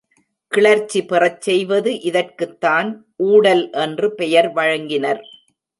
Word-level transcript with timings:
கிளர்ச்சி 0.51 0.99
பெறச் 1.05 1.41
செய்வது 1.41 1.91
இதற்குத்தான் 2.01 2.89
ஊடல் 3.17 3.63
என்று 3.71 4.09
பெயர் 4.15 4.49
வழங்கினர். 4.53 5.21